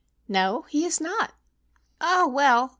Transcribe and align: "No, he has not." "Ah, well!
"No, 0.27 0.63
he 0.63 0.81
has 0.85 0.99
not." 0.99 1.35
"Ah, 2.01 2.25
well! 2.27 2.69